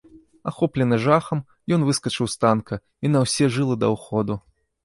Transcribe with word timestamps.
Ахоплены 0.51 0.97
жахам, 1.03 1.43
ён 1.77 1.85
выскачыў 1.89 2.25
з 2.35 2.41
танка 2.47 2.75
і 3.05 3.15
на 3.17 3.23
ўсе 3.27 3.45
жылы 3.59 3.75
даў 3.85 3.93
ходу. 4.09 4.41